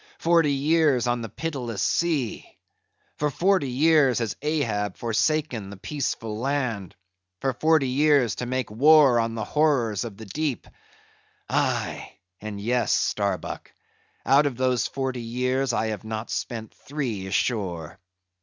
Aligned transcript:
forty 0.17 0.53
years 0.53 1.05
on 1.05 1.21
the 1.21 1.29
pitiless 1.29 1.79
sea! 1.79 2.43
for 3.17 3.29
forty 3.29 3.69
years 3.69 4.17
has 4.17 4.35
Ahab 4.41 4.97
forsaken 4.97 5.69
the 5.69 5.77
peaceful 5.77 6.39
land, 6.39 6.95
for 7.39 7.53
forty 7.53 7.87
years 7.89 8.33
to 8.37 8.47
make 8.47 8.71
war 8.71 9.19
on 9.19 9.35
the 9.35 9.43
horrors 9.43 10.03
of 10.03 10.17
the 10.17 10.25
deep! 10.25 10.65
Aye 11.49 12.13
and 12.41 12.59
yes, 12.59 12.91
Starbuck, 12.91 13.71
out 14.25 14.47
of 14.47 14.57
those 14.57 14.87
forty 14.87 15.21
years 15.21 15.71
I 15.71 15.89
have 15.89 16.03
not 16.03 16.31
spent 16.31 16.73
three 16.73 17.27
ashore. 17.27 17.99